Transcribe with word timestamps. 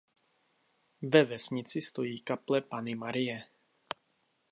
Ve 1.01 1.23
vesnici 1.23 1.81
stojí 1.81 2.19
kaple 2.19 2.61
Panny 2.61 2.95
Marie. 2.95 3.45